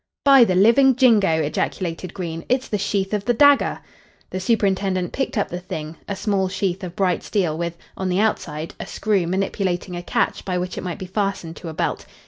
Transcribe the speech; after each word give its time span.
"By 0.25 0.43
the 0.45 0.55
living 0.55 0.95
jingo!" 0.95 1.29
ejaculated 1.29 2.11
Green. 2.15 2.43
"It's 2.49 2.67
the 2.67 2.79
sheath 2.79 3.13
of 3.13 3.23
the 3.25 3.35
dagger!" 3.35 3.81
The 4.31 4.39
superintendent 4.39 5.11
picked 5.11 5.37
up 5.37 5.49
the 5.49 5.59
thing 5.59 5.95
a 6.07 6.15
small 6.15 6.47
sheath 6.47 6.83
of 6.83 6.95
bright 6.95 7.21
steel 7.21 7.55
with, 7.55 7.77
on 7.95 8.09
the 8.09 8.19
outside, 8.19 8.73
a 8.79 8.87
screw 8.87 9.27
manipulating 9.27 9.95
a 9.95 10.01
catch 10.01 10.43
by 10.43 10.57
which 10.57 10.75
it 10.75 10.83
might 10.83 10.97
be 10.97 11.05
fastened 11.05 11.55
to 11.57 11.69
a 11.69 11.75
belt. 11.75 12.07